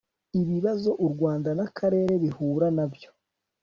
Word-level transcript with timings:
ibibazo 0.41 0.89
u 1.05 1.07
Rwanda 1.13 1.49
n 1.57 1.61
akarere 1.67 2.13
bihura 2.23 2.67
na 2.77 2.85
byo 2.93 3.09